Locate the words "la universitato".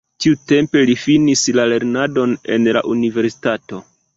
2.79-3.87